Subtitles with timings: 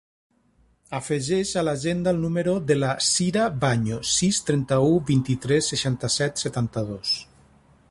[0.99, 7.17] Afegeix a l'agenda el número de la Cira Vaño: sis, trenta-u, vint-i-tres, seixanta-set, setanta-dos.